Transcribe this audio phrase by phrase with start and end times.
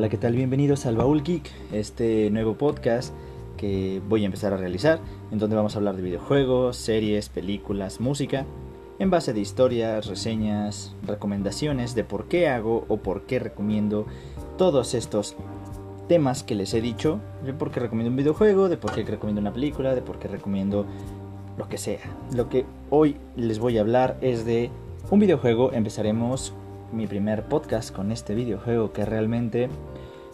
[0.00, 0.34] Hola, ¿qué tal?
[0.34, 3.12] Bienvenidos al Baúl Geek, este nuevo podcast
[3.58, 4.98] que voy a empezar a realizar,
[5.30, 8.46] en donde vamos a hablar de videojuegos, series, películas, música,
[8.98, 14.06] en base de historias, reseñas, recomendaciones de por qué hago o por qué recomiendo
[14.56, 15.36] todos estos
[16.08, 19.42] temas que les he dicho, de por qué recomiendo un videojuego, de por qué recomiendo
[19.42, 20.86] una película, de por qué recomiendo
[21.58, 22.00] lo que sea.
[22.34, 24.70] Lo que hoy les voy a hablar es de
[25.10, 26.54] un videojuego, empezaremos
[26.90, 29.68] mi primer podcast con este videojuego que realmente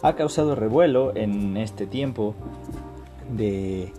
[0.01, 2.35] ha causado revuelo en este tiempo
[3.35, 3.91] de,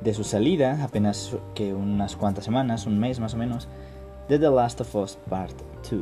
[0.00, 3.68] de su salida, apenas que unas cuantas semanas, un mes más o menos,
[4.28, 5.56] de The Last of Us Part
[5.90, 6.00] 2.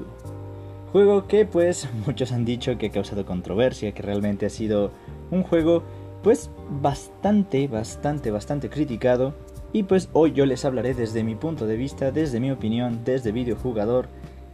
[0.93, 4.91] Juego que pues muchos han dicho que ha causado controversia, que realmente ha sido
[5.31, 5.83] un juego
[6.23, 6.51] pues
[6.83, 9.35] bastante, bastante, bastante criticado.
[9.73, 13.31] Y pues hoy yo les hablaré desde mi punto de vista, desde mi opinión, desde
[13.31, 14.09] videojugador,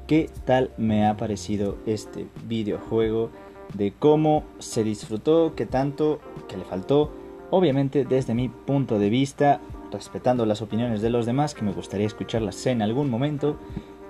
[0.06, 3.31] qué tal me ha parecido este videojuego,
[3.75, 7.12] de cómo se disfrutó, qué tanto, qué le faltó,
[7.50, 9.61] obviamente desde mi punto de vista,
[9.92, 13.56] respetando las opiniones de los demás, que me gustaría escucharlas en algún momento,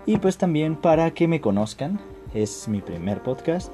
[0.07, 2.01] y pues también para que me conozcan,
[2.35, 3.73] es mi primer podcast,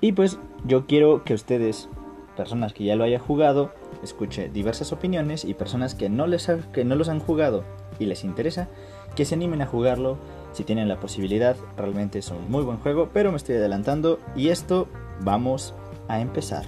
[0.00, 1.88] y pues yo quiero que ustedes,
[2.36, 6.84] personas que ya lo hayan jugado, escuche diversas opiniones y personas que no, les que
[6.84, 7.64] no los han jugado
[7.98, 8.68] y les interesa,
[9.14, 10.18] que se animen a jugarlo
[10.52, 11.56] si tienen la posibilidad.
[11.76, 14.88] Realmente es un muy buen juego, pero me estoy adelantando y esto
[15.20, 15.74] vamos
[16.08, 16.64] a empezar.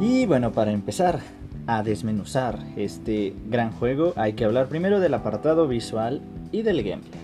[0.00, 1.20] Y bueno, para empezar
[1.66, 6.20] a desmenuzar este gran juego, hay que hablar primero del apartado visual
[6.52, 7.20] y del gameplay.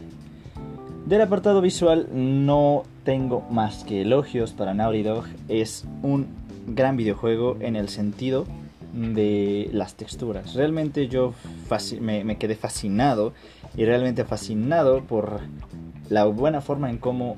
[1.07, 5.25] Del apartado visual no tengo más que elogios para Naughty Dog.
[5.49, 6.29] Es un
[6.67, 8.47] gran videojuego en el sentido
[8.93, 10.55] de las texturas.
[10.55, 11.35] Realmente yo
[12.01, 13.33] me, quedé fascinado
[13.77, 15.41] y realmente fascinado por
[16.11, 17.37] la buena forma en cómo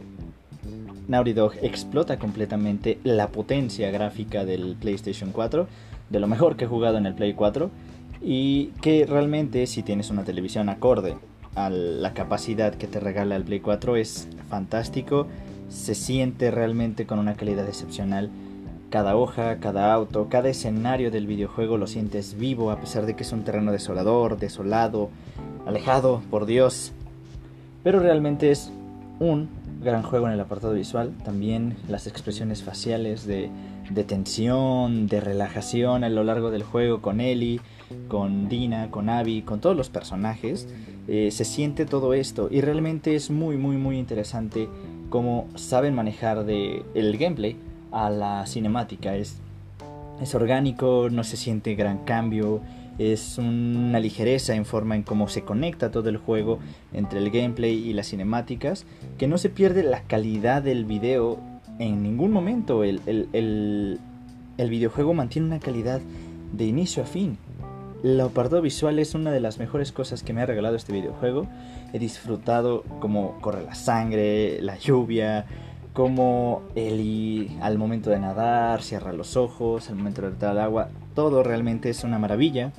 [1.07, 5.69] Naughty explota completamente la potencia gráfica del PlayStation 4,
[6.11, 7.71] de lo mejor que he jugado en el Play 4
[8.21, 11.17] y que realmente si tienes una televisión acorde
[11.55, 15.29] a la capacidad que te regala el Play 4 es fantástico,
[15.69, 18.31] se siente realmente con una calidad excepcional
[18.95, 23.25] cada hoja, cada auto, cada escenario del videojuego lo sientes vivo a pesar de que
[23.25, 25.11] es un terreno desolador, desolado,
[25.67, 26.93] alejado, por Dios.
[27.83, 28.71] Pero realmente es
[29.19, 29.49] un
[29.83, 31.13] gran juego en el apartado visual.
[31.25, 33.51] También las expresiones faciales de,
[34.07, 37.61] tensión, de relajación a lo largo del juego con Ellie,
[38.07, 40.69] con Dina, con Abby, con todos los personajes.
[41.09, 44.69] Eh, se siente todo esto y realmente es muy muy muy interesante
[45.11, 47.57] cómo saben manejar de el gameplay
[47.95, 49.17] a la cinemática.
[49.17, 49.39] Es,
[50.21, 52.61] es orgánico, no se siente gran cambio,
[52.99, 56.59] es una ligereza en forma en cómo se conecta todo el juego
[56.93, 58.85] entre el gameplay y las cinemáticas,
[59.19, 61.39] que no se pierde la calidad del video
[61.79, 62.85] en ningún momento.
[62.85, 63.99] El, el,
[64.59, 66.01] el, videojuego mantiene una calidad
[66.53, 67.39] de inicio a fin.
[68.05, 71.47] El apartado visual es una de las mejores cosas que me ha regalado este videojuego.
[71.93, 75.47] He disfrutado como corre la sangre, la lluvia,
[75.95, 80.89] como Eli al momento de nadar cierra los ojos, al momento de entrar al agua,
[81.15, 82.73] todo realmente es una maravilla.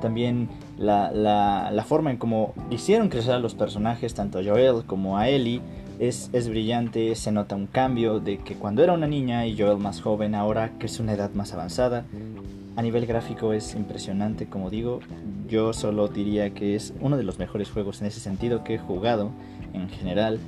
[0.00, 0.48] También
[0.78, 5.28] la, la, forma en cómo hicieron crecer a los personajes, tanto a Joel como a
[5.28, 5.60] Ellie,
[5.98, 9.78] es, es, brillante, se nota un cambio de que cuando era una niña y Joel
[9.78, 12.04] más joven, ahora que es una edad más avanzada.
[12.76, 15.00] A nivel gráfico es impresionante, como digo,
[15.48, 18.78] yo solo diría que es uno de los mejores juegos en ese sentido que he
[18.78, 19.32] jugado
[19.74, 20.38] en general.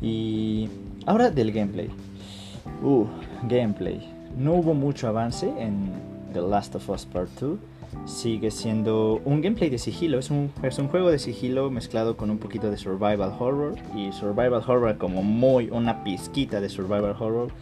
[0.00, 0.70] Y
[1.06, 1.88] Ahora del gameplay.
[2.82, 3.06] Uh,
[3.44, 4.12] gameplay.
[4.36, 5.92] No hubo mucho avance en
[6.32, 7.58] The Last of Us Part 2.
[8.06, 10.18] Sigue siendo un gameplay de sigilo.
[10.18, 13.76] Es un, es un juego de sigilo mezclado con un poquito de survival horror.
[13.94, 17.52] Y survival horror como muy una pizquita de survival horror.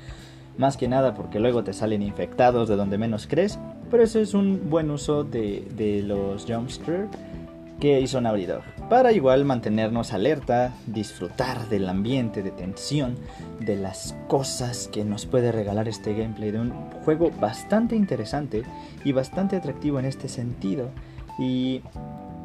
[0.57, 3.59] Más que nada porque luego te salen infectados de donde menos crees.
[3.91, 7.09] Pero eso es un buen uso de, de los jumpscare
[7.79, 8.47] que hizo Naughty
[8.89, 13.17] para igual mantenernos alerta, disfrutar del ambiente de tensión,
[13.61, 16.73] de las cosas que nos puede regalar este gameplay de un
[17.05, 18.63] juego bastante interesante
[19.05, 20.91] y bastante atractivo en este sentido.
[21.39, 21.83] Y,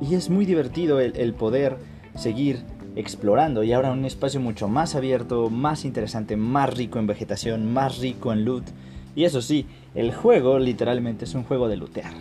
[0.02, 1.78] y es muy divertido el, poder
[2.16, 2.64] seguir
[2.96, 8.00] explorando y ahora un espacio mucho más abierto, más interesante, más rico en vegetación, más
[8.00, 8.64] rico en loot.
[9.16, 12.14] Y eso sí, el juego literalmente es un juego de lootear.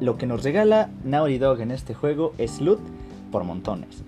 [0.00, 2.80] Lo que nos regala Naughty Dog en este juego es loot
[3.30, 4.02] por montones.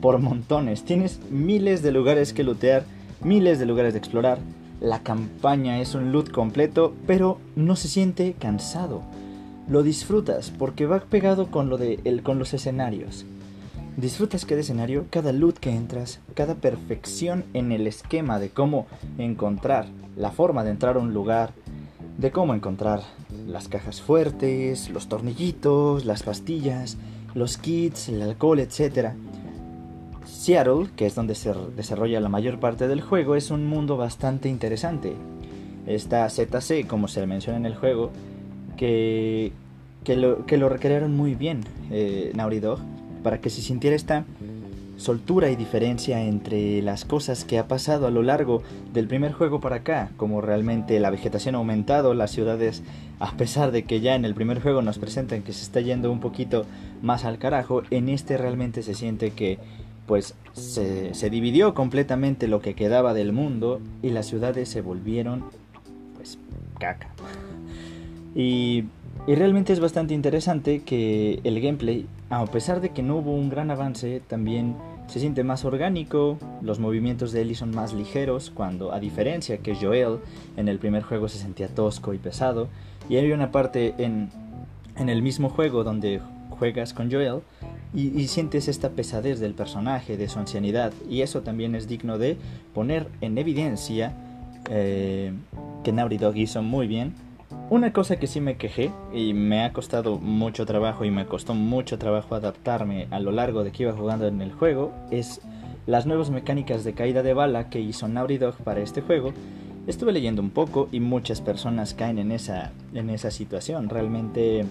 [0.00, 0.84] Por montones.
[0.84, 2.84] Tienes miles de lugares que lootear,
[3.22, 4.38] miles de lugares de explorar.
[4.80, 9.02] La campaña es un loot completo, pero no se siente cansado.
[9.68, 13.26] Lo disfrutas porque va pegado con, lo de, el, con los escenarios.
[13.96, 18.86] Disfrutas cada escenario, cada loot que entras, cada perfección en el esquema de cómo
[19.18, 19.86] encontrar
[20.16, 21.52] la forma de entrar a un lugar,
[22.16, 23.02] de cómo encontrar
[23.46, 26.96] las cajas fuertes, los tornillitos, las pastillas,
[27.34, 29.10] los kits, el alcohol, etc.
[30.24, 34.48] Seattle, que es donde se desarrolla la mayor parte del juego, es un mundo bastante
[34.48, 35.14] interesante.
[35.86, 38.10] Está ZC, como se menciona en el juego,
[38.76, 39.52] que,
[40.04, 42.32] que, lo, que lo recrearon muy bien eh,
[43.22, 44.24] para que se sintiera esta
[44.98, 48.62] soltura y diferencia entre las cosas que ha pasado a lo largo
[48.92, 52.82] del primer juego para acá, como realmente la vegetación ha aumentado, las ciudades,
[53.20, 56.10] a pesar de que ya en el primer juego nos presentan que se está yendo
[56.10, 56.66] un poquito
[57.00, 59.58] más al carajo, en este realmente se siente que
[60.06, 65.44] pues se, dividió completamente lo que quedaba del mundo y las ciudades se volvieron
[66.16, 66.38] pues
[66.78, 67.08] caca.
[68.34, 68.84] Y
[69.26, 73.50] y realmente es bastante interesante que el gameplay, a pesar de que no hubo un
[73.50, 74.76] gran avance, también
[75.06, 79.74] se siente más orgánico, los movimientos de Ellie son más ligeros, cuando a diferencia que
[79.74, 80.18] Joel
[80.56, 82.68] en el primer juego se sentía tosco y pesado,
[83.08, 84.30] y hay una parte en,
[84.96, 86.20] en el mismo juego donde
[86.50, 87.40] juegas con Joel
[87.94, 92.36] y, sientes esta pesadez del personaje, de su ancianidad, y eso también es digno de
[92.74, 94.12] poner en evidencia
[94.70, 95.32] eh,
[95.84, 97.14] que Naughty Dog hizo muy bien
[97.70, 101.54] una cosa que sí me quejé y me ha costado mucho trabajo y me costó
[101.54, 105.42] mucho trabajo adaptarme a lo largo de que iba jugando en el juego es
[105.86, 109.32] las nuevas mecánicas de caída de bala que hizo Naughty Dog para este juego.
[109.86, 113.88] Estuve leyendo un poco y muchas personas caen en esa, en esa situación.
[113.88, 114.64] Realmente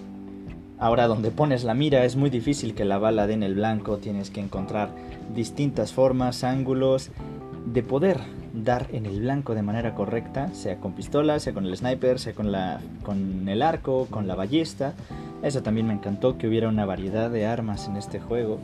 [0.78, 3.98] ahora donde pones la mira es muy difícil que la bala dé en el blanco.
[3.98, 4.90] Tienes que encontrar
[5.34, 7.10] distintas formas, ángulos
[7.66, 8.18] de poder
[8.52, 12.32] dar en el blanco de manera correcta, sea con pistola, sea con el sniper, sea
[12.32, 14.94] con, la, con el arco, con la ballesta.
[15.42, 18.58] Eso también me encantó, que hubiera una variedad de armas en este juego.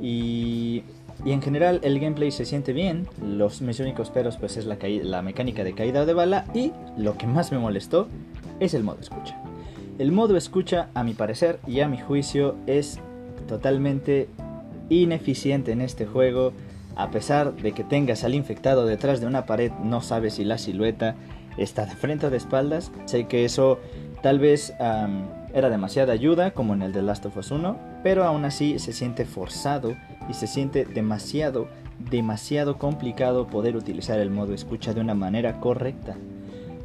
[0.00, 0.82] Y,
[1.24, 3.06] y en general el gameplay se siente bien.
[3.22, 6.44] Los, mis únicos peros pues es la, la mecánica de caída de bala.
[6.54, 8.08] Y lo que más me molestó
[8.58, 9.40] es el modo escucha.
[9.98, 12.98] El modo escucha, a mi parecer y a mi juicio, es
[13.48, 14.28] totalmente
[14.88, 16.52] ineficiente en este juego
[17.02, 20.58] a pesar de que tengas al infectado detrás de una pared, no sabes si la
[20.58, 21.16] silueta
[21.56, 22.92] está de frente o de espaldas.
[23.06, 23.78] Sé que eso
[24.22, 24.74] tal vez
[25.54, 28.92] era demasiada ayuda, como en el de Last of Us 1, pero aún así se
[28.92, 29.96] siente forzado
[30.28, 31.68] y se siente demasiado,
[32.10, 36.16] demasiado complicado poder utilizar el modo escucha de una manera correcta.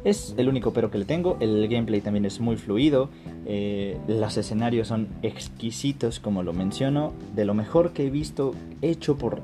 [0.04, 3.10] Es el único pero que le tengo, el gameplay también es muy fluido,
[3.44, 9.18] eh, los escenarios son exquisitos como lo menciono, de lo mejor que he visto hecho
[9.18, 9.42] por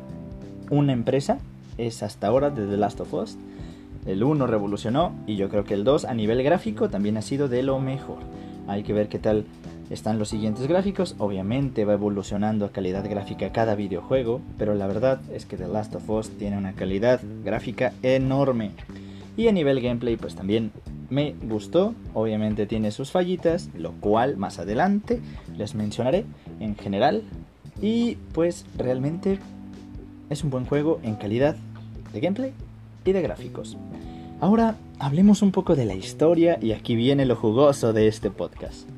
[0.70, 1.38] una empresa
[1.78, 3.36] es hasta ahora de The Last of Us.
[4.06, 7.48] El 1 revolucionó y yo creo que el 2 a nivel gráfico también ha sido
[7.48, 8.18] de lo mejor.
[8.66, 9.44] Hay que ver qué tal
[9.90, 11.14] están los siguientes gráficos.
[11.18, 15.94] Obviamente va evolucionando a calidad gráfica cada videojuego, pero la verdad es que The Last
[15.94, 18.72] of Us tiene una calidad gráfica enorme.
[19.36, 20.72] Y a nivel gameplay pues también
[21.10, 21.94] me gustó.
[22.14, 25.20] Obviamente tiene sus fallitas, lo cual más adelante
[25.56, 26.24] les mencionaré
[26.58, 27.22] en general.
[27.80, 29.38] Y pues realmente
[30.32, 31.56] es un buen juego en calidad
[32.12, 32.52] de gameplay
[33.04, 33.76] y de gráficos.
[34.40, 38.88] Ahora hablemos un poco de la historia y aquí viene lo jugoso de este podcast.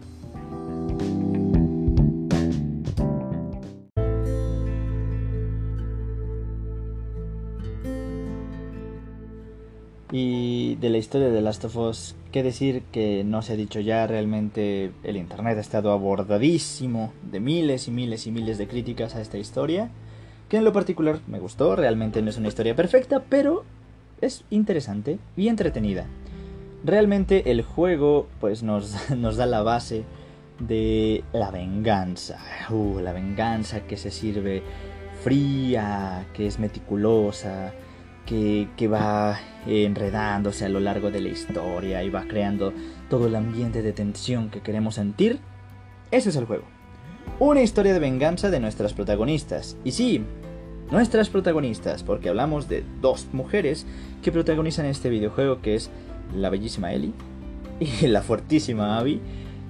[10.17, 13.81] Y de la historia de Last of Us, qué decir que no se ha dicho
[13.81, 19.17] ya, realmente el Internet ha estado abordadísimo de miles y miles y miles de críticas
[19.17, 19.91] a esta historia
[20.59, 23.65] en lo particular me gustó, realmente no es una historia perfecta, pero
[24.21, 26.07] es interesante y entretenida.
[26.85, 30.05] Realmente el juego pues nos, nos da la base
[30.59, 32.39] de la venganza.
[32.71, 34.63] Uh, la venganza que se sirve
[35.23, 37.73] fría, que es meticulosa,
[38.27, 42.73] que, que, va enredándose a lo largo de la historia y va creando
[43.11, 45.41] todo el ambiente de tensión que queremos sentir.
[46.11, 46.65] Ese es el juego.
[47.39, 49.77] Una historia de venganza de nuestras protagonistas.
[49.85, 50.25] Y sí,
[50.91, 53.87] nuestras protagonistas, porque hablamos de dos mujeres
[54.23, 55.91] que protagonizan este videojuego, que es
[56.35, 57.13] la bellísima Ellie
[57.81, 59.21] y la fuertísima Abby,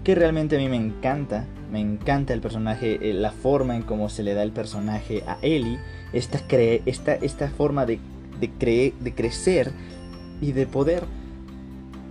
[0.03, 1.47] que realmente a mí me encanta.
[1.71, 5.39] Me encanta el personaje, eh, la forma en cómo se le da el personaje a
[5.43, 5.79] Ellie,
[6.13, 6.41] esta,
[6.87, 7.99] esta, esta forma de,
[8.41, 9.73] de, de crecer
[10.41, 11.05] y de poder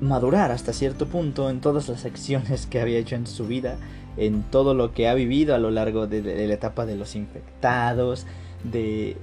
[0.01, 3.77] madurar hasta cierto punto en todas las acciones que había hecho en su vida
[4.17, 8.25] en todo lo que ha vivido a lo largo de, la etapa de los infectados,
[8.63, 9.17] de,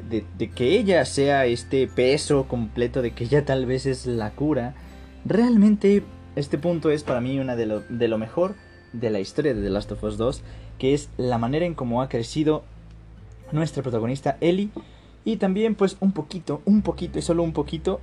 [0.54, 4.75] que ella sea este peso completo, de que ella tal vez es la cura.
[5.25, 6.02] Realmente
[6.37, 8.54] este punto es para mí una de lo, mejor
[8.92, 10.42] de la historia de The Last of Us 2,
[10.78, 12.64] que es la manera en cómo ha crecido
[13.52, 14.70] nuestra protagonista Ellie
[15.25, 18.00] y también pues un poquito, un poquito y solo un poquito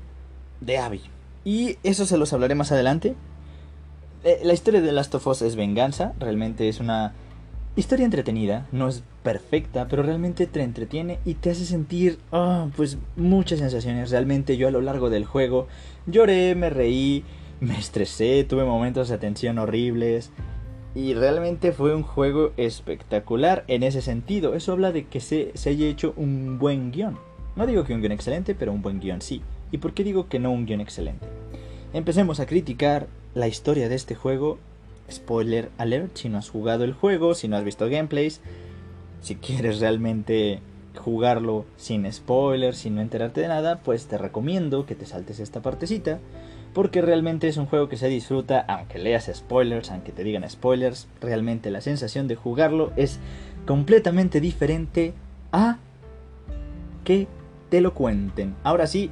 [0.62, 1.02] de Abby.
[1.46, 3.16] Y eso se los hablaré más adelante.
[4.24, 7.14] Eh, la historia de Last of Us es venganza, realmente es una
[7.76, 12.98] historia entretenida, no es perfecta, pero realmente te entretiene y te hace sentir ah, pues
[13.16, 14.10] muchas sensaciones.
[14.10, 15.68] Realmente yo a lo largo del juego
[16.08, 17.24] lloré, me reí,
[17.60, 20.32] me estresé, tuve momentos de tensión horribles.
[20.96, 24.56] Y realmente fue un juego espectacular en ese sentido.
[24.56, 27.20] Eso habla de que se, se haya hecho un buen guion.
[27.56, 29.44] No digo que un guion excelente, pero un buen guion sí.
[29.72, 31.28] ¿Y por qué digo que no un guion excelente?
[31.94, 34.58] Empecemos a criticar la historia de este juego.
[35.10, 38.42] Spoiler alert, si no has jugado el juego, si no has visto gameplays,
[39.22, 40.60] si quieres realmente
[40.98, 45.62] jugarlo sin spoilers, sin no enterarte de nada, pues te recomiendo que te saltes esta
[45.62, 46.20] partecita
[46.74, 51.08] porque realmente es un juego que se disfruta, aunque leas spoilers, aunque te digan spoilers,
[51.22, 53.20] realmente la sensación de jugarlo es
[53.66, 55.14] completamente diferente
[55.52, 55.78] a
[57.04, 57.28] que
[57.70, 58.56] te lo cuenten.
[58.64, 59.10] Ahora sí,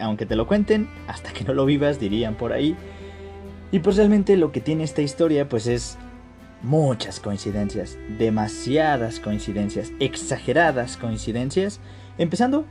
[0.00, 2.74] aunque te lo cuenten, hasta que no lo vivas, dirían por ahí.
[3.70, 5.98] Y pues realmente lo que tiene esta historia pues es
[6.62, 11.80] muchas coincidencias, demasiadas coincidencias, exageradas coincidencias,
[12.16, 12.64] empezando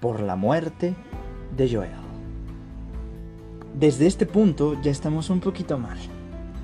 [0.00, 0.94] por la muerte
[1.56, 2.08] de Joel
[3.78, 5.98] desde este punto ya estamos un poquito mal.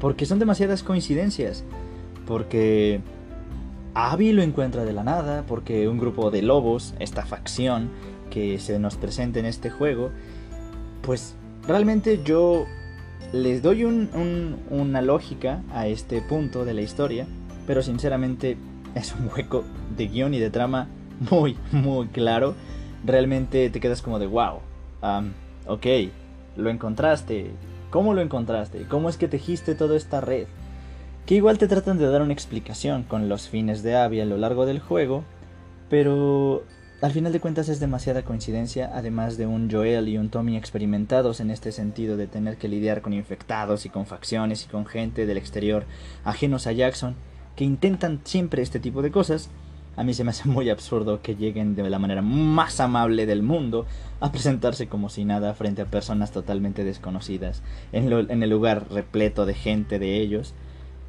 [0.00, 1.64] Porque son demasiadas coincidencias.
[2.26, 3.00] Porque
[3.94, 5.44] Abby lo encuentra de la nada.
[5.46, 7.90] Porque un grupo de lobos, esta facción
[8.30, 10.10] que se nos presenta en este juego,
[11.02, 11.36] pues
[11.66, 12.66] realmente yo
[13.32, 17.26] les doy una lógica a este punto de la historia.
[17.66, 18.56] Pero sinceramente
[18.94, 19.64] es un hueco
[19.96, 20.88] de guion y de trama
[21.30, 22.54] muy, muy claro.
[23.04, 24.60] Realmente te quedas como de wow.
[25.66, 25.86] ok,
[26.56, 27.50] lo encontraste,
[27.90, 30.46] cómo lo encontraste, cómo es que tejiste toda esta red.
[31.26, 34.36] Que igual te tratan de dar una explicación con los fines de Abby a lo
[34.36, 35.24] largo del juego,
[35.88, 36.64] pero
[37.00, 41.40] al final de cuentas es demasiada coincidencia, además de un Joel y un Tommy experimentados
[41.40, 45.26] en este sentido de tener que lidiar con infectados y con facciones y con gente
[45.26, 45.84] del exterior
[46.24, 47.14] ajenos a Jackson,
[47.56, 49.50] que intentan siempre este tipo de cosas,
[49.96, 53.42] a mí se me hace muy absurdo que lleguen de la manera más amable del
[53.42, 53.86] mundo
[54.20, 59.54] a presentarse como si nada frente a personas totalmente desconocidas, en, el lugar repleto de
[59.54, 60.54] gente de ellos.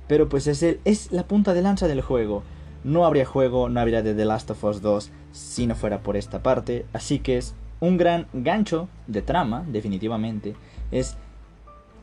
[0.08, 2.44] Pero pues es, el, es la punta de lanza del juego.
[2.86, 6.16] No habría juego, no habría de The Last of Us 2 si no fuera por
[6.16, 6.86] esta parte.
[6.94, 10.56] Así que es un gran gancho de trama, definitivamente.
[10.92, 11.18] Es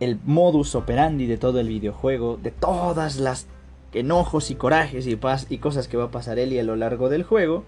[0.00, 3.46] el modus operandi de todo el videojuego, de todas las
[3.92, 5.16] enojos y corajes y,
[5.50, 7.62] y cosas que va a pasar Ellie a lo largo del juego.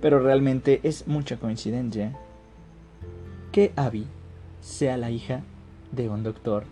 [0.00, 2.16] Pero realmente es mucha coincidencia
[3.50, 4.06] que Abby
[4.60, 5.42] sea la hija
[5.90, 6.66] de un doctor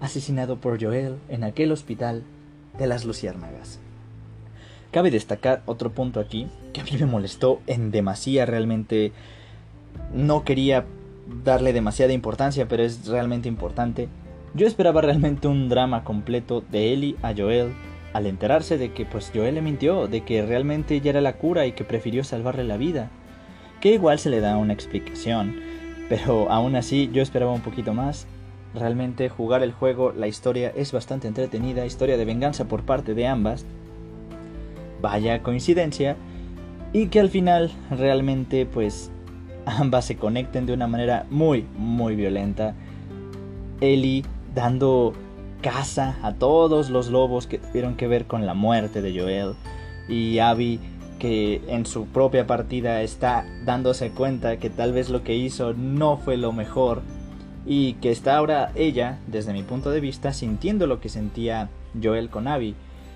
[0.00, 2.24] asesinado por Joel en aquel hospital
[2.76, 3.78] de las Luciérnagas.
[4.94, 9.10] Cabe destacar otro punto aquí que a mí me molestó en demasía realmente.
[10.14, 10.84] No quería
[11.42, 14.06] darle demasiada importancia, pero es realmente importante.
[14.54, 17.72] Yo esperaba realmente un drama completo de Ellie a Joel
[18.12, 21.66] al enterarse de que pues Joel le mintió, de que realmente ella era la cura
[21.66, 23.10] y que prefirió salvarle la vida.
[23.80, 25.56] Que igual se le da una explicación,
[26.08, 28.28] pero aún así yo esperaba un poquito más.
[28.76, 33.26] Realmente jugar el juego, la historia es bastante entretenida, historia de venganza por parte de
[33.26, 33.66] ambas.
[35.04, 36.16] Vaya coincidencia.
[36.94, 39.10] Y que al final realmente pues
[39.66, 42.74] ambas se conecten de una manera muy, muy violenta.
[43.82, 45.12] Ellie dando
[45.60, 49.56] caza a todos los lobos que tuvieron que ver con la muerte de Joel.
[50.08, 50.80] Y Abby
[51.18, 56.16] que en su propia partida está dándose cuenta que tal vez lo que hizo no
[56.16, 57.02] fue lo mejor
[57.66, 61.68] y que está ahora ella, desde mi punto de vista, sintiendo lo que sentía
[62.02, 62.74] Joel con Abby.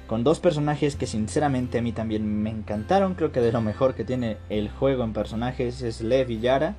[0.09, 3.95] Con dos personajes que sinceramente a mí también me encantaron, creo que de lo mejor
[3.95, 6.77] que tiene el juego en personajes es Lev y Yara.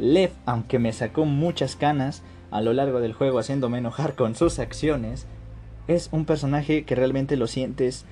[0.00, 4.58] Lev, aunque me sacó muchas canas, a lo largo del juego haciéndome enojar con sus
[4.58, 5.26] acciones,
[5.86, 8.06] es un personaje que realmente lo sientes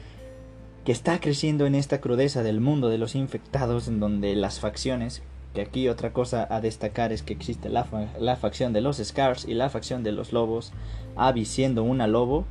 [0.85, 5.23] que está creciendo en esta crudeza del mundo de los infectados en donde las facciones,
[5.55, 9.45] que aquí otra cosa a destacar es que existe la, la facción de los Scars
[9.45, 10.73] y la facción de los lobos,
[11.17, 12.47] Abby siendo una lobo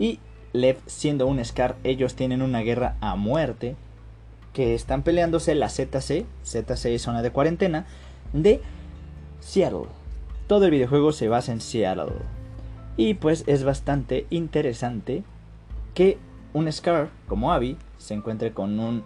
[0.00, 0.18] y
[0.54, 3.74] Lev siendo un Scar, ellos tienen una guerra a muerte
[4.52, 7.86] que están peleándose la ZC, ZC zona de cuarentena,
[8.32, 8.60] de
[9.40, 9.88] Seattle.
[10.46, 12.14] Todo el videojuego se basa en Seattle.
[12.96, 15.24] Y pues es bastante interesante
[15.92, 16.18] que
[16.52, 19.02] un Scar como Abby se encuentre con un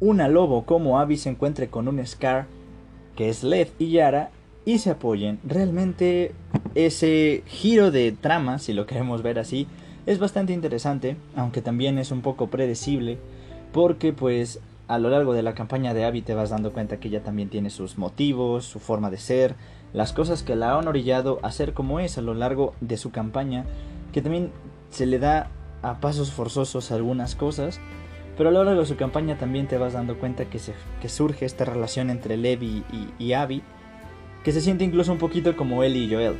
[0.00, 2.46] una lobo como Abby se encuentre con un Scar
[3.16, 4.30] que es Lev y Yara
[4.64, 5.38] y se apoyen.
[5.44, 6.32] Realmente
[6.74, 9.66] ese giro de trama, si lo queremos ver así,
[10.06, 13.18] Es bastante interesante, aunque también es un poco predecible,
[13.72, 17.08] porque pues a lo largo de la campaña de Abby te vas dando cuenta que
[17.08, 19.54] ella también tiene sus motivos, su forma de ser,
[19.92, 23.10] las cosas que la han orillado a ser como es a lo largo de su
[23.10, 23.66] campaña,
[24.12, 24.50] que también
[24.90, 25.50] se le da
[25.82, 27.78] a pasos forzosos algunas cosas,
[28.36, 31.08] pero a lo largo de su campaña también te vas dando cuenta que, se, que
[31.08, 33.62] surge esta relación entre Levi y, y Abby,
[34.44, 36.36] que se siente incluso un poquito como él y Joel,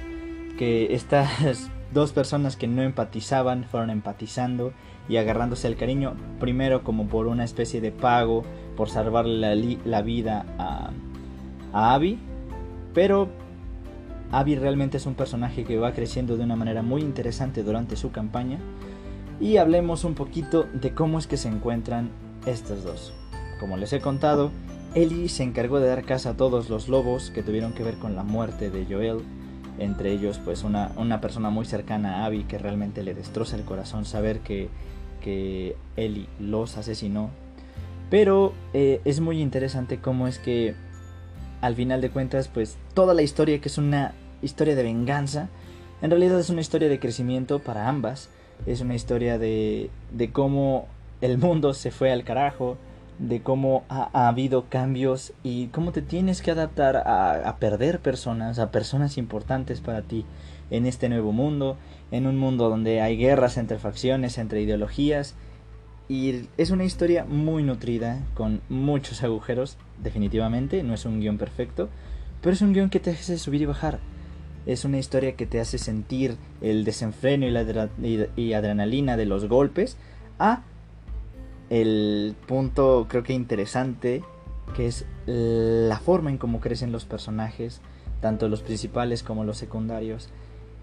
[0.58, 4.72] que estas dos personas que no empatizaban fueron empatizando
[5.08, 8.44] y agarrándose el cariño, primero como por una especie de pago
[8.76, 10.90] por salvarle la, vida a,
[11.72, 12.18] a Abby,
[12.94, 13.28] pero
[14.32, 18.12] Abby realmente es un personaje que va creciendo de una manera muy interesante durante su
[18.12, 18.58] campaña
[19.40, 22.10] y hablemos un poquito de cómo es que se encuentran
[22.46, 23.12] estos dos.
[23.58, 24.50] Como les he contado,
[24.94, 28.16] Ellie se encargó de dar casa a todos los lobos que tuvieron que ver con
[28.16, 29.20] la muerte de Joel,
[29.78, 33.64] entre ellos pues una, una persona muy cercana a Abby que realmente le destroza el
[33.64, 34.68] corazón saber que,
[35.22, 37.30] que Ellie los asesinó.
[38.10, 40.74] Pero eh, es muy interesante cómo es que
[41.60, 45.48] al final de cuentas pues toda la historia que es una historia de venganza,
[46.02, 48.30] en realidad es una historia de crecimiento para ambas
[48.66, 50.86] es una historia de, de cómo
[51.20, 52.76] el mundo se fue al carajo,
[53.20, 58.70] de cómo ha, habido cambios y cómo te tienes que adaptar a, perder personas, a
[58.70, 60.24] personas importantes para ti
[60.70, 61.76] en este nuevo mundo,
[62.10, 65.34] en un mundo donde hay guerras entre facciones, entre ideologías.
[66.08, 71.88] Y es una historia muy nutrida, con muchos agujeros, definitivamente, no es un guion perfecto,
[72.40, 74.00] pero es un guion que te hace subir y bajar
[74.66, 77.88] es una historia que te hace sentir el desenfreno y la
[78.36, 79.96] y adrenalina de los golpes
[80.38, 80.62] a
[81.70, 84.22] el punto creo que interesante
[84.74, 87.80] que es la forma en cómo crecen los personajes,
[88.20, 90.28] tanto los principales como los secundarios.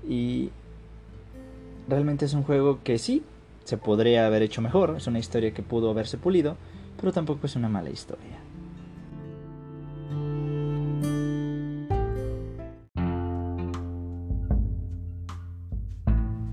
[0.07, 0.49] Y
[1.87, 3.23] realmente es un juego que sí,
[3.63, 6.55] se podría haber hecho mejor, es una historia que pudo haberse pulido,
[6.99, 8.37] pero tampoco es una mala historia.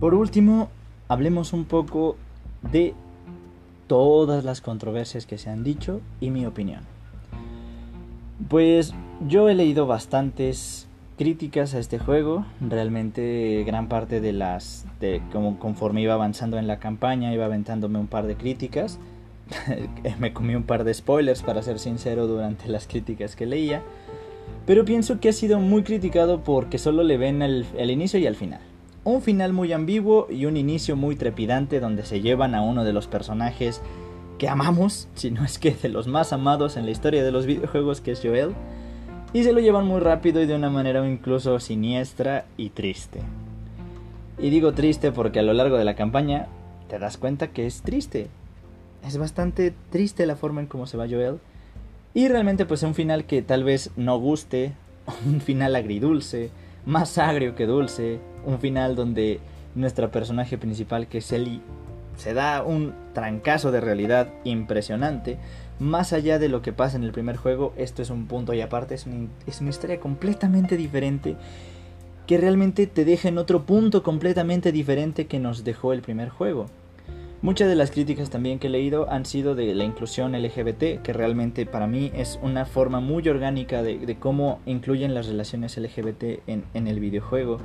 [0.00, 0.68] Por último,
[1.08, 2.16] hablemos un poco
[2.70, 2.94] de
[3.86, 6.80] todas las controversias que se han dicho y mi opinión.
[8.48, 8.94] Pues
[9.28, 12.44] yo he leído bastantes críticas a este juego.
[12.60, 17.98] Realmente gran parte de las de como conforme iba avanzando en la campaña iba aventándome
[17.98, 18.98] un par de críticas.
[20.18, 23.82] Me comí un par de spoilers para ser sincero durante las críticas que leía.
[24.66, 28.34] Pero pienso que ha sido muy criticado porque solo le ven el, inicio y el
[28.34, 28.60] final
[29.04, 32.92] un final muy ambiguo y un inicio muy trepidante donde se llevan a uno de
[32.92, 33.82] los personajes
[34.38, 37.46] que amamos, si no es que de los más amados en la historia de los
[37.46, 38.54] videojuegos que es Joel,
[39.32, 43.20] y se lo llevan muy rápido y de una manera incluso siniestra y triste.
[44.38, 46.46] Y digo triste porque a lo largo de la campaña
[46.88, 48.28] te das cuenta que es triste.
[49.06, 51.38] Es bastante triste la forma en cómo se va Joel.
[52.14, 54.72] Y realmente pues un final que tal vez no guste,
[55.26, 56.50] un final agridulce,
[56.86, 59.40] más agrio que dulce, un final donde
[59.74, 61.60] nuestra personaje principal, que es Ellie,
[62.16, 65.38] se da un trancazo de realidad impresionante.
[65.78, 68.60] Más allá de lo que pasa en el primer juego, esto es un punto y
[68.60, 71.36] aparte, es una, es una historia completamente diferente
[72.26, 76.66] que realmente te deja en otro punto completamente diferente que nos dejó el primer juego.
[77.42, 81.12] Muchas de las críticas también que he leído han sido de la inclusión LGBT, que
[81.12, 86.64] realmente para mí es una forma muy orgánica de, cómo incluyen las relaciones LGBT en,
[86.72, 87.58] en, el videojuego.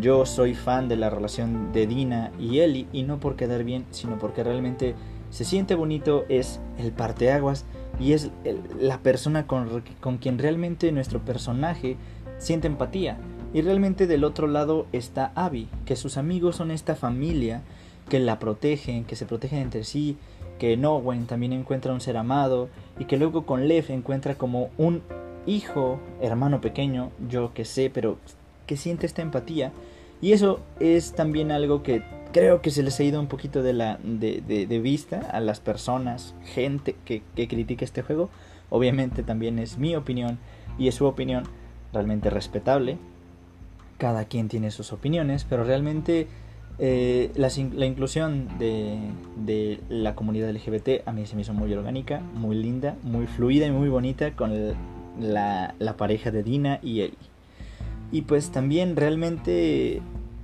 [0.00, 3.84] Yo soy fan de la relación de Dina y Ellie, y no por quedar bien,
[3.90, 4.94] sino porque realmente
[5.30, 7.64] se siente bonito, es el parteaguas
[8.00, 8.30] y es
[8.80, 11.96] la persona con, con quien realmente nuestro personaje
[12.38, 13.18] siente empatía.
[13.54, 17.62] Y realmente del otro lado está Abby, que sus amigos son esta familia
[18.08, 20.16] que la protegen, que se protegen entre sí,
[20.58, 25.02] que Nowen también encuentra un ser amado y que luego con Lev encuentra como un
[25.46, 28.18] hijo, hermano pequeño, yo que sé, pero
[28.66, 29.72] que siente esta empatía.
[30.20, 33.72] Y eso es también algo que creo que se les ha ido un poquito de,
[33.72, 38.30] la, de, de, vista a las personas, gente que, que critica este juego.
[38.70, 40.38] Obviamente también es mi opinión
[40.78, 41.44] y es su opinión
[41.92, 42.98] realmente respetable.
[43.98, 46.28] Cada quien tiene sus opiniones, pero realmente
[46.78, 52.56] eh, la, inclusión de, la comunidad LGBT a mí se me hizo muy orgánica, muy
[52.56, 54.52] linda, muy fluida y muy bonita con
[55.20, 57.12] la, pareja de Dina y.
[58.12, 60.02] Y pues también realmente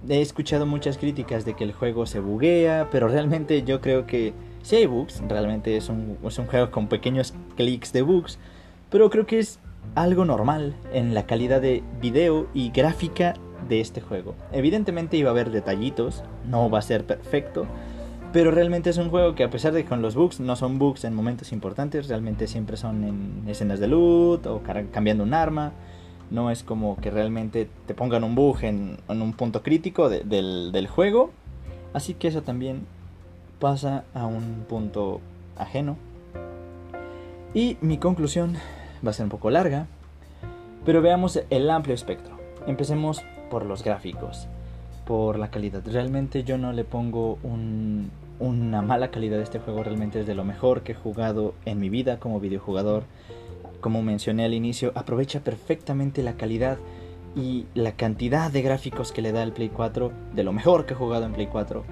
[0.09, 4.33] he escuchado muchas críticas de que el juego se buguea, pero realmente yo creo que
[4.63, 8.39] si hay bugs, realmente es un, es un juego con pequeños clics de bugs,
[8.91, 9.61] pero creo que es
[9.95, 13.35] algo normal en la calidad de video y gráfica
[13.69, 14.35] de este juego.
[14.53, 17.67] Evidentemente iba a haber detallitos, no va a ser perfecto,
[18.33, 20.79] pero realmente es un juego que a pesar de que con los bugs no son
[20.79, 25.73] bugs en momentos importantes, realmente siempre son en escenas de loot o cambiando un arma.
[26.31, 31.31] No es como que realmente te pongan un bug en, un punto crítico del, juego.
[31.93, 32.87] Así que eso también
[33.59, 35.21] pasa a un punto
[35.57, 35.97] ajeno.
[37.55, 38.57] Y mi conclusión
[39.05, 39.87] va a ser un poco larga,
[40.85, 42.37] pero veamos el amplio espectro.
[42.67, 44.49] Empecemos por los gráficos
[45.09, 45.83] por la calidad.
[45.87, 47.39] Realmente yo no le pongo
[48.39, 51.79] una mala calidad a este juego, realmente es de lo mejor que he jugado en
[51.79, 53.05] mi vida como videojugador.
[53.81, 56.79] Como mencioné al inicio, aprovecha perfectamente la calidad
[57.37, 60.95] y la cantidad de gráficos que le da el Play 4, de lo mejor que
[60.95, 61.85] he jugado en Play 4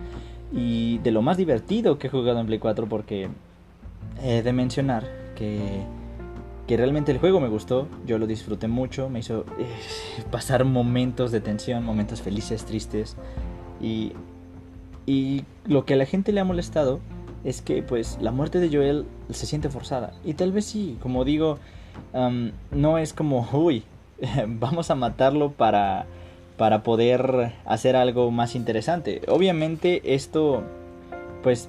[0.53, 3.29] y de lo más divertido que he jugado en Play 4 porque
[4.23, 5.05] he de mencionar
[5.37, 5.85] que
[6.67, 9.67] que realmente el juego me gustó, yo lo disfruté mucho, me hizo eh,
[10.31, 13.17] pasar momentos de tensión, momentos felices, tristes
[13.81, 14.13] y,
[15.07, 17.01] y lo que a la gente le ha molestado
[17.45, 21.25] es que pues la muerte de Joel se siente forzada y tal vez sí, como
[21.25, 21.59] digo,
[22.71, 23.85] no es como, uy,
[24.47, 26.07] vamos a matarlo para,
[26.57, 29.23] para poder hacer algo más interesante.
[29.29, 30.63] Obviamente esto
[31.43, 31.69] pues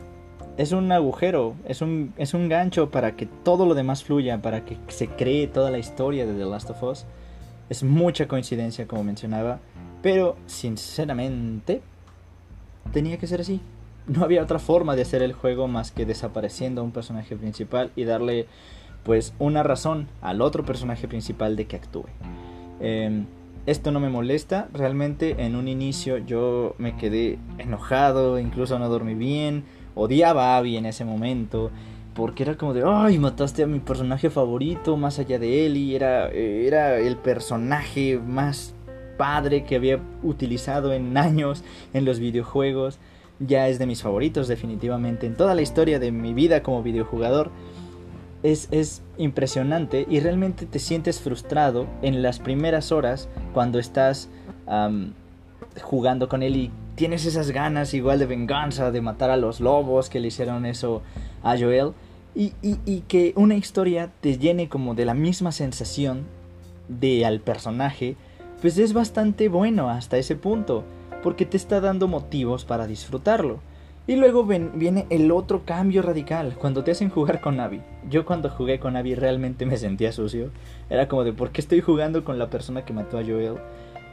[0.57, 4.65] es un agujero, es un, es un gancho para que todo lo demás fluya, para
[4.65, 7.05] que se cree toda la historia de The Last of Us.
[7.69, 9.59] Es mucha coincidencia, como mencionaba,
[10.01, 11.81] pero sinceramente
[12.91, 13.61] tenía que ser así.
[14.07, 17.91] No había otra forma de hacer el juego más que desapareciendo a un personaje principal
[17.95, 18.47] y darle
[19.03, 22.05] pues una razón al otro personaje principal de que actúe.
[22.79, 23.25] Em,
[23.65, 29.13] esto no me molesta, realmente en un inicio yo me quedé enojado, incluso no dormí
[29.13, 31.71] bien, odiaba a Abby en ese momento.
[32.13, 35.95] Porque era como de, ay, mataste a mi personaje favorito más allá de Ellie.
[35.95, 38.73] Era, era el personaje más
[39.17, 42.97] padre que había utilizado en años en los videojuegos.
[43.39, 47.51] Ya es de mis favoritos definitivamente en toda la historia de mi vida como videojugador.
[48.47, 54.29] Es, es, impresionante y realmente te sientes frustrado en las primeras horas cuando estás
[55.81, 60.09] jugando con él y tienes esas ganas igual de venganza, de matar a los lobos
[60.09, 61.01] que le hicieron eso
[61.43, 61.93] a Joel.
[62.35, 66.25] Y, y, que una historia te llene como de la misma sensación
[66.87, 68.15] de al personaje,
[68.61, 70.83] pues es bastante bueno hasta ese punto,
[71.23, 73.59] porque te está dando motivos para disfrutarlo.
[74.07, 77.81] Y luego viene el otro cambio radical, cuando te hacen jugar con Abby.
[78.09, 80.51] Yo cuando jugué con Abby realmente me sentía sucio.
[80.89, 83.55] Era como de, ¿por qué estoy jugando con la persona que mató a Joel?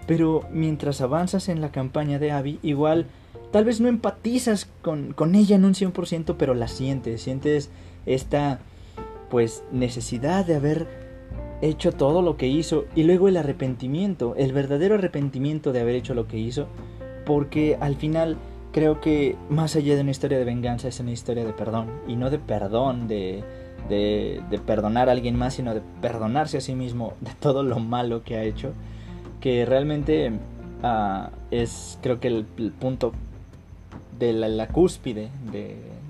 [0.08, 3.06] Pero mientras avanzas en la campaña de Abby, igual
[3.52, 7.70] tal vez no empatizas con, con ella en un 100%, pero la sientes, sientes
[8.04, 8.58] esta
[9.30, 10.88] pues necesidad de haber
[11.62, 16.14] hecho todo lo que hizo y luego el arrepentimiento, el verdadero arrepentimiento de haber hecho
[16.14, 16.66] lo que hizo,
[17.24, 18.36] porque al final
[18.74, 22.16] creo que más allá de una historia de venganza es una historia de perdón y
[22.16, 23.42] no de perdón de,
[23.88, 27.78] de, de perdonar a alguien más, sino de perdonarse a sí mismo de todo lo
[27.78, 28.74] malo que ha hecho
[29.44, 30.32] que realmente
[30.82, 32.46] ah, es creo que el,
[32.80, 33.12] punto
[34.18, 35.28] de la, cúspide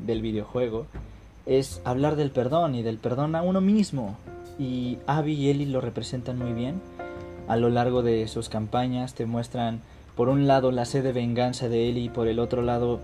[0.07, 0.87] del videojuego
[1.45, 4.17] es hablar del perdón y del perdón a uno mismo.
[4.57, 6.81] Y Abby y Ellie lo representan muy bien.
[7.49, 9.81] A lo largo de sus campañas te muestran
[10.17, 13.01] por un lado la sed de venganza de Ellie y por el otro lado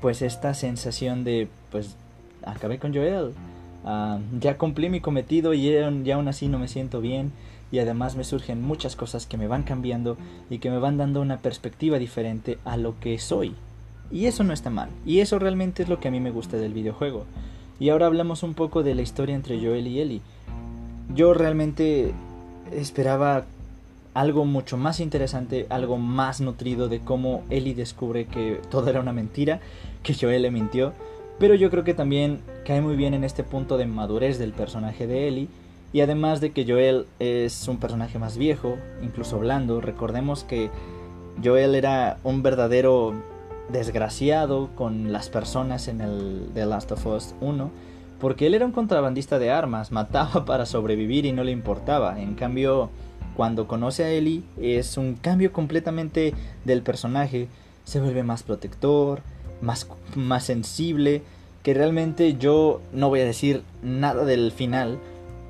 [0.00, 1.96] pues esta sensación de pues
[2.44, 3.32] acabé con Joel.
[3.84, 5.70] Ah, ya cumplí mi cometido y
[6.04, 7.32] ya aún así no me siento bien
[7.70, 10.16] y además me surgen muchas cosas que me van cambiando
[10.50, 13.54] y que me van dando una perspectiva diferente a lo que soy.
[14.10, 16.56] Y eso no está mal, y eso realmente es lo que a mí me gusta
[16.56, 17.26] del videojuego.
[17.78, 20.22] Y ahora hablamos un poco de la historia entre Joel y Ellie.
[21.14, 22.12] Yo realmente
[22.72, 23.44] esperaba
[24.14, 29.12] algo mucho más interesante, algo más nutrido de cómo Ellie descubre que todo era una
[29.12, 29.60] mentira,
[30.02, 30.92] que Joel le mintió.
[31.38, 35.06] Pero yo creo que también cae muy bien en este punto de madurez del personaje
[35.06, 35.48] de Ellie
[35.92, 40.70] y además de que Joel es un personaje más viejo, incluso blando, recordemos que
[41.42, 43.14] Joel era un verdadero
[43.70, 47.70] desgraciado con las personas en el The Last of Us 1,
[48.20, 52.20] porque él era un contrabandista de armas, mataba para sobrevivir y no le importaba.
[52.20, 52.90] En cambio,
[53.36, 57.48] cuando conoce a Ellie es un cambio completamente del personaje,
[57.84, 59.22] se vuelve más protector,
[59.60, 61.22] más, más sensible,
[61.62, 64.98] que realmente yo no voy a decir nada del final,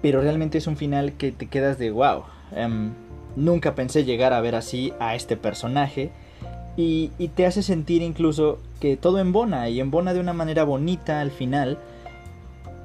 [0.02, 2.24] pero realmente es un final que te quedas de wow.
[2.54, 2.92] Em,
[3.36, 6.10] nunca pensé llegar a ver así a este personaje.
[6.76, 11.20] Y, y, te hace sentir incluso que todo embona y embona de una manera bonita
[11.20, 11.78] al final.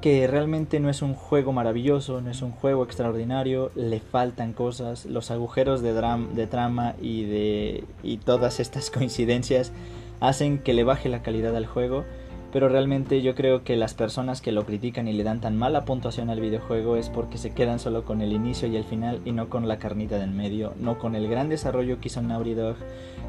[0.04, 5.06] Que realmente no es un juego maravilloso, no es un juego extraordinario, le faltan cosas,
[5.06, 9.72] los agujeros de, de trama y, de, y todas estas coincidencias
[10.20, 12.04] hacen que le baje la calidad al juego,
[12.52, 15.86] pero realmente yo creo que las personas que lo critican y le dan tan mala
[15.86, 19.32] puntuación al videojuego es porque se quedan solo con el inicio y el final y
[19.32, 22.76] no con la carnita del medio, no con el gran desarrollo que hizo Naughty Dog,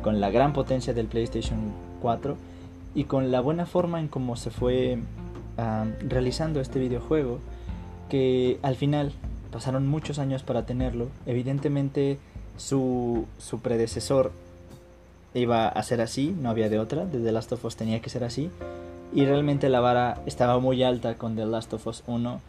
[0.04, 2.36] con la gran potencia del PlayStation 4
[2.96, 5.00] y con la buena forma en cómo se fue
[6.08, 7.40] realizando este videojuego
[8.10, 9.12] que al final
[9.52, 11.08] pasaron muchos años para tenerlo.
[11.26, 12.20] Evidentemente
[12.58, 14.32] su, su predecesor
[15.34, 18.24] iba a ser así, no había de otra, The Last of Us tenía que ser
[18.24, 18.50] así.
[19.14, 22.42] Y realmente la vara estaba muy alta con The Last of Us 1.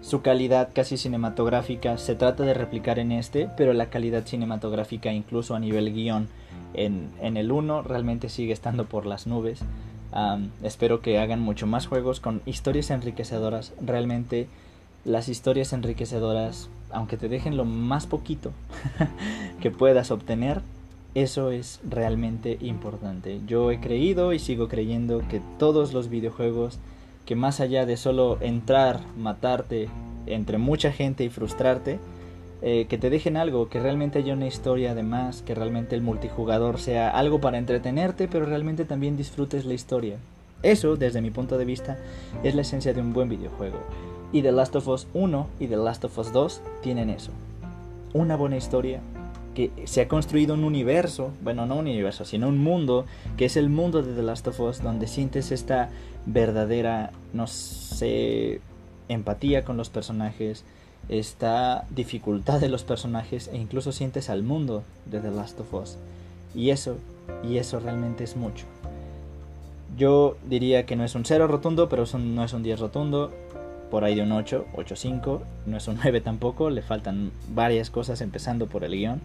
[0.00, 5.54] Su calidad casi cinematográfica se trata de replicar en este, pero la calidad cinematográfica incluso
[5.54, 6.28] a nivel guion
[6.74, 9.60] en, en el 1 realmente sigue estando por las nubes
[10.62, 13.72] espero que hagan mucho más juegos con historias enriquecedoras.
[13.80, 14.48] Realmente
[15.04, 18.52] las historias enriquecedoras, aunque te dejen lo más poquito
[19.60, 20.62] que puedas obtener,
[21.14, 23.40] eso es realmente importante.
[23.46, 26.78] Yo he creído y sigo creyendo que todos los videojuegos
[27.24, 29.88] que más allá de solo entrar, matarte
[30.26, 31.98] entre mucha gente y frustrarte,
[32.66, 36.80] eh, que te dejen algo, que realmente haya una historia además, que realmente el multijugador
[36.80, 40.16] sea algo para entretenerte, pero realmente también disfrutes la historia.
[40.62, 41.98] Eso, desde mi punto de vista,
[42.42, 43.80] es la esencia de un buen videojuego.
[44.32, 47.32] Y The Last of Us 1 y The Last of Us 2 tienen eso.
[48.14, 49.00] Una buena historia
[49.54, 53.04] que se ha construido un universo, bueno, no un universo, sino un mundo,
[53.36, 55.90] que es el mundo de The Last of Us, donde sientes esta
[56.24, 58.62] verdadera, no sé,
[59.08, 60.64] empatía con los personajes,
[61.08, 65.96] esta dificultad de los personajes e incluso sientes al mundo de The Last of Us.
[66.54, 66.96] Y eso,
[67.48, 68.64] y eso realmente es mucho.
[69.96, 73.30] Yo diría que no es un 0 rotundo, pero no es un 10 rotundo.
[73.90, 75.40] Por ahí de un 8, 8.5.
[75.66, 79.20] No es un 9 tampoco, le faltan varias cosas empezando por el guion.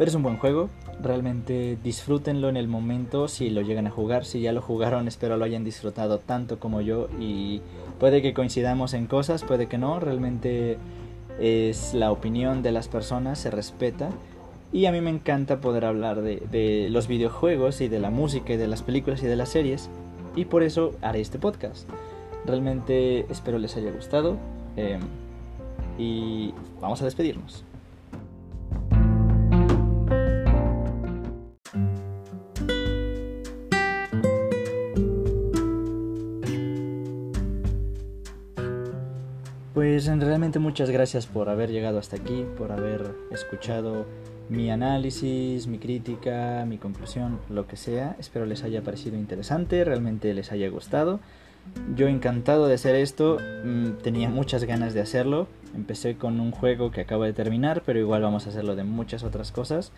[0.00, 0.70] Pero es un buen juego,
[1.02, 4.24] realmente disfrútenlo en el momento si lo llegan a jugar.
[4.24, 7.08] Si ya lo jugaron, espero lo hayan disfrutado tanto como yo.
[7.20, 7.60] Y
[7.98, 10.00] puede que coincidamos en cosas, puede que no.
[10.00, 10.78] Realmente
[11.38, 14.08] es la opinión de las personas, se respeta.
[14.72, 18.56] Y a mí me encanta poder hablar de, los videojuegos y de la música y
[18.56, 19.90] de las películas y de las series.
[20.34, 21.86] Y por eso haré este podcast.
[22.46, 24.38] Realmente espero les haya gustado.
[24.76, 25.02] Em,
[25.98, 27.66] y vamos a despedirnos.
[40.00, 44.06] Pues realmente muchas gracias por haber llegado hasta aquí, por haber escuchado
[44.48, 48.16] mi análisis, mi crítica, mi conclusión, lo que sea.
[48.18, 51.20] Espero les haya parecido interesante, realmente les haya gustado.
[51.96, 55.48] Yo encantado de hacer esto, mm, tenía muchas ganas de hacerlo.
[55.74, 59.22] Empecé con un juego que acabo de terminar, pero igual vamos a hacerlo de muchas
[59.22, 59.92] otras cosas.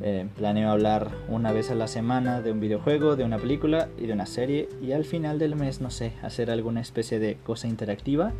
[0.00, 4.06] Eh, planeo hablar una vez a la semana de un videojuego, de una película y
[4.06, 4.70] de una serie.
[4.82, 8.32] Y al final del mes, no sé, hacer alguna especie de cosa interactiva.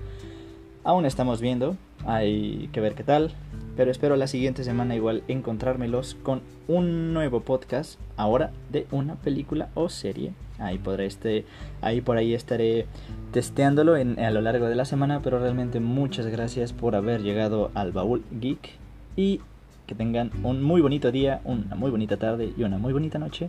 [0.85, 3.33] Aún estamos viendo, hay que ver qué tal,
[3.75, 9.71] pero espero la siguiente semana igual encontrármelos con un nuevo podcast, ahora de una película
[9.75, 10.35] o serie.
[10.59, 11.47] Ahí podré este,
[11.81, 12.87] ahí por ahí estaré
[13.33, 17.93] testeándolo a lo largo de la semana, pero realmente muchas gracias por haber llegado al
[17.93, 18.79] baúl geek
[19.17, 19.41] y
[19.87, 23.49] que tengan un muy bonito día, una muy bonita tarde y una muy bonita noche.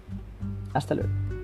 [0.74, 1.35] Hasta luego.